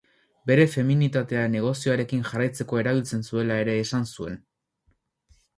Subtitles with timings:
[0.51, 4.45] Bere feminitatea negozioarekin jarraitzeko erabiltzen zuela ere esan zuen.